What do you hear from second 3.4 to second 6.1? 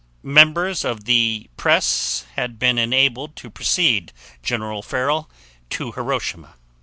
precede General Farrell to